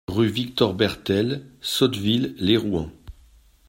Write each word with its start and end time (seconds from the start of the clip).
Rue 0.07 0.29
Victor 0.29 0.73
Bertel, 0.73 1.45
Sotteville-lès-Rouen 1.61 2.89